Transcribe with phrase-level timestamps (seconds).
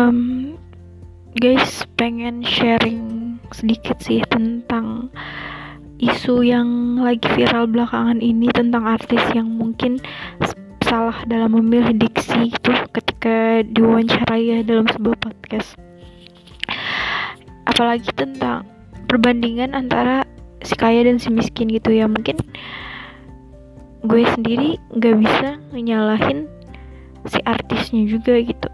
[0.00, 0.18] um,
[1.36, 5.12] guys pengen sharing sedikit sih tentang
[6.00, 10.00] isu yang lagi viral belakangan ini tentang artis yang mungkin
[10.80, 15.76] salah dalam memilih diksi itu ketika diwawancarai ya dalam sebuah podcast.
[17.68, 18.64] Apalagi tentang
[19.06, 20.24] perbandingan antara
[20.64, 22.08] si kaya dan si miskin gitu ya.
[22.08, 22.40] Mungkin
[24.08, 26.48] gue sendiri nggak bisa nyalahin
[27.28, 28.68] si artisnya juga gitu.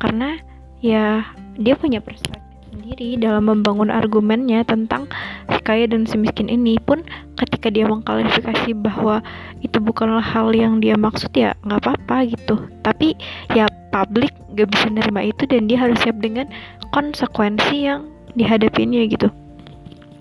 [0.00, 0.40] Karena
[0.80, 1.24] ya
[1.60, 5.10] dia punya perspektif sendiri dalam membangun argumennya tentang
[5.50, 7.02] si kaya dan si miskin ini pun
[7.38, 9.22] ketika dia mengklarifikasi bahwa
[9.60, 12.56] itu bukanlah hal yang dia maksud ya nggak apa-apa gitu.
[12.82, 13.14] Tapi
[13.54, 16.46] ya publik gak bisa nerima itu dan dia harus siap dengan
[16.94, 18.06] konsekuensi yang
[18.38, 19.28] dihadapinya gitu.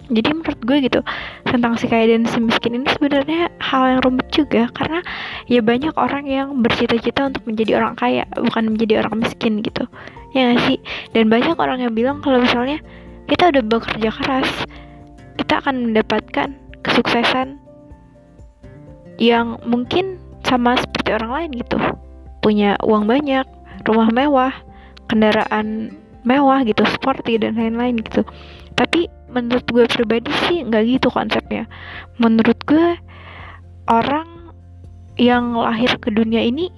[0.09, 1.01] Jadi menurut gue gitu
[1.45, 5.05] tentang si kaya dan si miskin ini sebenarnya hal yang rumit juga karena
[5.49, 9.89] ya banyak orang yang bercita-cita untuk menjadi orang kaya bukan menjadi orang miskin gitu.
[10.37, 10.77] Ya gak sih?
[11.17, 12.77] Dan banyak orang yang bilang kalau misalnya
[13.25, 14.49] kita udah bekerja keras
[15.41, 16.53] kita akan mendapatkan
[16.85, 17.57] kesuksesan
[19.17, 21.77] yang mungkin sama seperti orang lain gitu.
[22.45, 23.43] Punya uang banyak
[23.89, 24.53] rumah mewah
[25.09, 28.21] kendaraan mewah gitu sporty dan lain-lain gitu.
[28.77, 31.65] Tapi menurut gue pribadi sih nggak gitu konsepnya.
[32.21, 32.95] Menurut gue
[33.89, 34.28] orang
[35.19, 36.71] yang lahir ke dunia ini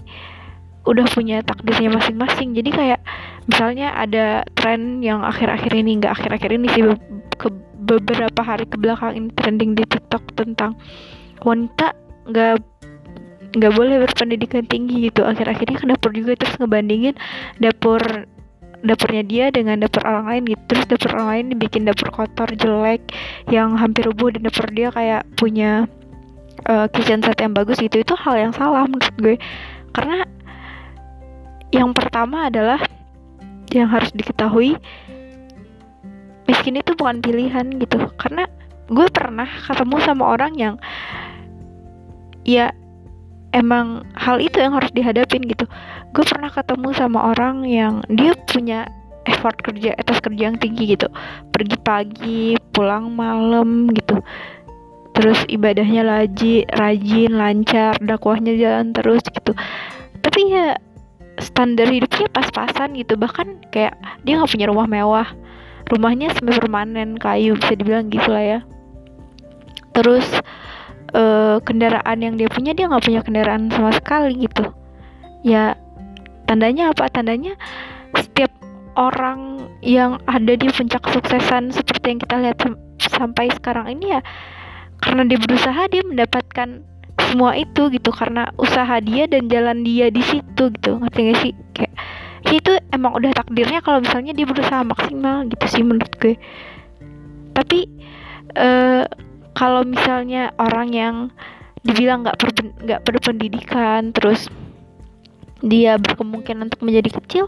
[0.82, 2.58] udah punya takdirnya masing-masing.
[2.58, 3.00] Jadi kayak
[3.46, 6.84] misalnya ada tren yang akhir-akhir ini nggak akhir-akhir ini sih
[7.38, 7.48] ke
[7.86, 10.74] beberapa hari ke belakang ini trending di TikTok tentang
[11.46, 11.94] wanita
[12.30, 12.58] nggak
[13.52, 15.22] nggak boleh berpendidikan tinggi gitu.
[15.22, 17.14] Akhir-akhirnya ke dapur juga terus ngebandingin
[17.62, 18.02] dapur
[18.82, 20.62] dapurnya dia dengan dapur orang lain gitu.
[20.66, 23.06] Terus dapur orang lain dibikin dapur kotor jelek
[23.54, 25.86] yang hampir rubuh dan dapur dia kayak punya
[26.72, 29.36] uh, kitchen set yang bagus gitu itu hal yang salah menurut gue.
[29.92, 30.24] Karena
[31.76, 32.80] yang pertama adalah
[33.72, 34.80] yang harus diketahui
[36.48, 38.00] miskin itu bukan pilihan gitu.
[38.16, 38.48] Karena
[38.88, 40.76] gue pernah ketemu sama orang yang
[42.48, 42.72] ya
[43.52, 45.68] emang hal itu yang harus dihadapin gitu.
[46.16, 48.88] Gue pernah ketemu sama orang yang dia punya
[49.28, 51.08] effort kerja atas kerja yang tinggi gitu.
[51.52, 54.20] Pergi pagi pulang malam gitu
[55.22, 59.54] terus ibadahnya laji rajin lancar dakwahnya jalan terus gitu.
[60.26, 60.82] Tapi ya
[61.38, 63.14] standar hidupnya pas-pasan gitu.
[63.22, 63.94] Bahkan kayak
[64.26, 65.30] dia nggak punya rumah mewah.
[65.94, 68.60] Rumahnya semi permanen kayu bisa dibilang gitu lah ya.
[69.94, 70.26] Terus
[71.14, 74.74] uh, kendaraan yang dia punya dia nggak punya kendaraan sama sekali gitu.
[75.46, 75.78] Ya
[76.50, 77.14] tandanya apa?
[77.14, 77.54] Tandanya
[78.18, 78.50] setiap
[78.98, 82.58] orang yang ada di puncak kesuksesan seperti yang kita lihat
[83.06, 84.22] sampai sekarang ini ya
[85.02, 86.70] karena dia berusaha dia mendapatkan
[87.20, 88.10] semua itu gitu.
[88.14, 91.02] Karena usaha dia dan jalan dia di situ gitu.
[91.02, 91.54] Ngerti gak sih?
[91.74, 91.94] Kayak
[92.42, 96.36] ya itu emang udah takdirnya kalau misalnya dia berusaha maksimal gitu sih menurut gue.
[97.52, 97.86] Tapi
[98.58, 99.06] uh,
[99.54, 101.16] kalau misalnya orang yang
[101.82, 102.38] dibilang nggak
[102.86, 104.50] nggak berpendidikan terus
[105.62, 107.46] dia berkemungkinan untuk menjadi kecil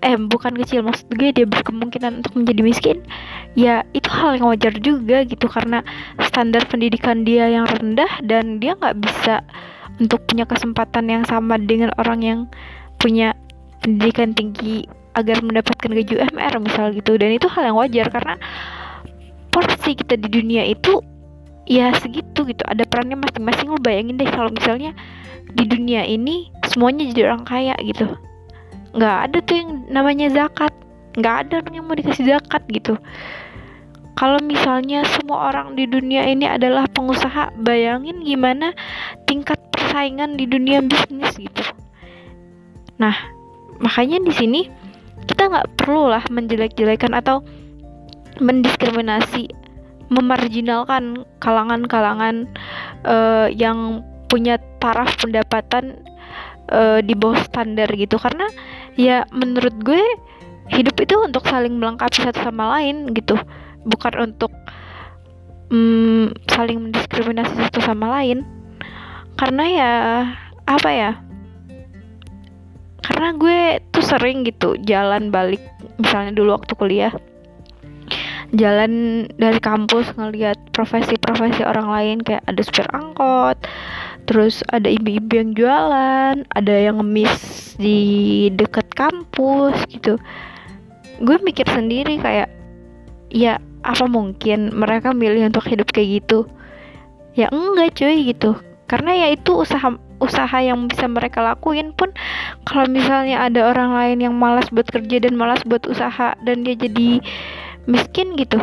[0.00, 2.98] eh bukan kecil maksud gue dia berkemungkinan untuk menjadi miskin
[3.52, 5.46] ya itu hal yang wajar juga gitu.
[5.46, 5.84] Karena
[6.24, 9.44] standar pendidikan dia yang rendah dan dia nggak bisa
[10.00, 12.40] untuk punya kesempatan yang sama dengan orang yang
[12.96, 13.36] punya
[13.84, 17.20] pendidikan tinggi agar mendapatkan gaji UMR misal gitu.
[17.20, 18.40] Dan itu hal yang wajar karena
[19.52, 21.04] porsi kita di dunia itu
[21.68, 22.64] ya segitu gitu.
[22.64, 24.96] Ada perannya masing-masing lo bayangin deh kalau misalnya
[25.50, 28.06] di dunia ini semuanya jadi orang kaya gitu
[28.94, 30.72] nggak ada tuh yang namanya zakat.
[31.18, 32.94] Nggak ada yang mau dikasih zakat gitu.
[34.18, 38.76] Kalau misalnya semua orang di dunia ini adalah pengusaha bayangin gimana
[39.24, 41.64] tingkat persaingan di dunia bisnis gitu.
[43.00, 43.16] Nah
[43.80, 44.60] makanya di sini
[45.24, 47.40] kita nggak perlu lah menjelek-jelekan atau
[48.44, 49.48] mendiskriminasi
[50.10, 52.50] memarginalkan kalangan-kalangan
[53.06, 56.02] uh, yang punya taraf pendapatan
[56.68, 58.18] uh, di bawah standar gitu.
[58.18, 58.50] Karena
[58.94, 60.02] ya menurut gue
[60.70, 63.34] hidup itu untuk saling melengkapi satu sama lain gitu.
[63.86, 64.52] Bukan untuk
[65.74, 68.46] um, saling mendiskriminasi satu sama lain.
[69.34, 69.92] Karena ya
[70.68, 71.12] apa ya?
[73.00, 75.60] Karena gue tuh sering gitu jalan balik
[75.98, 77.12] misalnya dulu waktu kuliah.
[78.50, 83.62] Jalan dari kampus ngelihat profesi-profesi orang lain kayak ada supir angkot
[84.30, 88.00] terus ada ibu-ibu yang jualan ada yang ngemis di
[88.52, 90.20] dekat kampus gitu.
[91.24, 92.52] Gue mikir sendiri kayak
[93.32, 96.44] ya apa mungkin mereka milih untuk hidup kayak gitu?
[97.32, 98.60] Ya enggak cuy gitu.
[98.84, 102.12] Karena ya itu usaha usaha yang bisa mereka lakuin pun
[102.68, 106.76] kalau misalnya ada orang lain yang malas buat kerja dan malas buat usaha dan dia
[106.76, 107.24] jadi
[107.88, 108.60] miskin gitu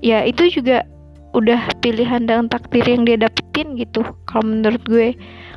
[0.00, 0.86] ya itu juga
[1.34, 5.12] udah pilihan dan takdir yang dia dapetin gitu kalau menurut gue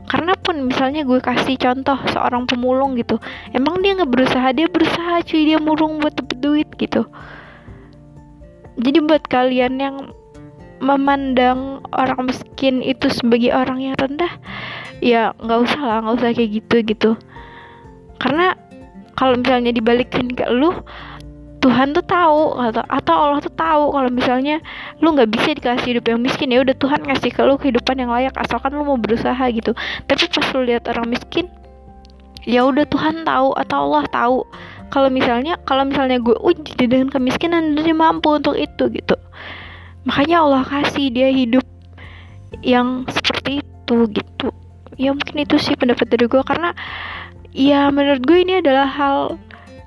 [0.10, 3.22] karena pun misalnya gue kasih contoh seorang pemulung gitu
[3.54, 7.06] emang dia nggak berusaha dia berusaha cuy dia murung buat dapet duit gitu.
[8.80, 9.96] Jadi buat kalian yang
[10.80, 14.32] memandang orang miskin itu sebagai orang yang rendah
[15.04, 17.12] ya nggak usah lah nggak usah kayak gitu gitu.
[18.18, 18.56] Karena
[19.20, 20.72] kalau misalnya dibalikin ke lu
[21.60, 24.64] Tuhan tuh tahu atau atau Allah tuh tahu kalau misalnya
[25.04, 28.12] lu nggak bisa dikasih hidup yang miskin ya udah Tuhan ngasih ke lu kehidupan yang
[28.16, 29.76] layak asalkan lu mau berusaha gitu.
[30.08, 31.52] Tapi pas lu lihat orang miskin
[32.48, 34.38] ya udah Tuhan tahu atau Allah tahu.
[34.90, 39.20] Kalau misalnya kalau misalnya gue uji dengan kemiskinan dia mampu untuk itu gitu.
[40.08, 41.68] Makanya Allah kasih dia hidup
[42.64, 44.48] yang seperti itu gitu.
[44.96, 46.72] Ya mungkin itu sih pendapat dari gue karena
[47.52, 49.18] ya menurut gue ini adalah hal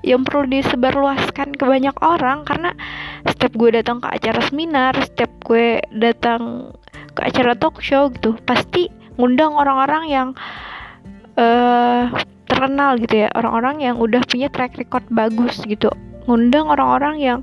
[0.03, 2.75] yang perlu disebarluaskan ke banyak orang karena
[3.23, 6.75] setiap gue datang ke acara seminar, setiap gue datang
[7.15, 10.29] ke acara talk show gitu, pasti ngundang orang-orang yang
[11.39, 12.11] uh,
[12.51, 15.87] terkenal gitu ya, orang-orang yang udah punya track record bagus gitu,
[16.27, 17.39] ngundang orang-orang yang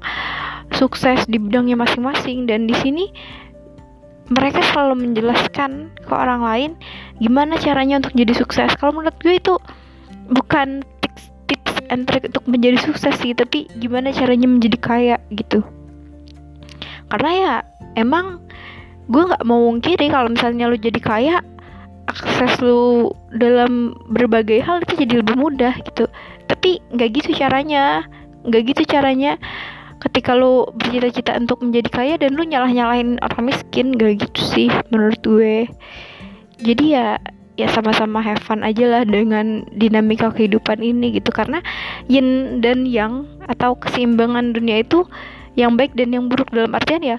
[0.76, 3.10] sukses di bidangnya masing-masing dan di sini
[4.30, 6.70] mereka selalu menjelaskan ke orang lain
[7.18, 8.70] gimana caranya untuk jadi sukses.
[8.78, 9.58] Kalau menurut gue itu
[10.30, 10.86] bukan
[11.90, 15.60] and trick untuk menjadi sukses sih tapi gimana caranya menjadi kaya gitu?
[17.10, 17.54] Karena ya
[17.98, 18.38] emang
[19.10, 21.36] gue nggak mau mungkiri kalau misalnya lu jadi kaya
[22.06, 26.06] akses lu dalam berbagai hal itu jadi lebih mudah gitu.
[26.46, 28.06] Tapi nggak gitu caranya.
[28.46, 29.36] Nggak gitu caranya
[30.00, 35.20] ketika lu bercita-cita untuk menjadi kaya dan lu nyalah-nyalahin orang miskin gak gitu sih menurut
[35.20, 35.68] gue.
[36.64, 37.20] Jadi ya
[37.60, 41.28] ya sama-sama have fun aja lah dengan dinamika kehidupan ini gitu.
[41.28, 41.60] Karena
[42.08, 45.04] yin dan yang atau keseimbangan dunia itu
[45.54, 46.48] yang baik dan yang buruk.
[46.50, 47.18] Dalam artian ya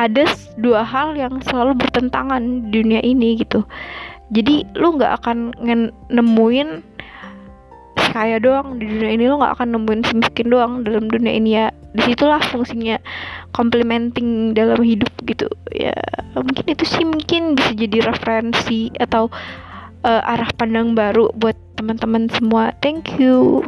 [0.00, 0.24] ada
[0.56, 3.62] dua hal yang selalu bertentangan di dunia ini gitu.
[4.32, 5.52] Jadi lu nggak akan
[6.08, 6.68] nemuin
[8.12, 11.50] kaya doang di dunia ini lo nggak akan nemuin si miskin doang dalam dunia ini
[11.56, 11.66] ya.
[11.96, 13.00] Di situlah fungsinya
[13.56, 15.48] complementing dalam hidup gitu.
[15.72, 15.96] Ya
[16.36, 19.32] mungkin itu sih mungkin bisa jadi referensi atau
[20.04, 22.76] uh, arah pandang baru buat teman-teman semua.
[22.84, 23.66] Thank you